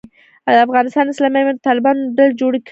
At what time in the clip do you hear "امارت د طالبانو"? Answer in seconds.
1.41-2.01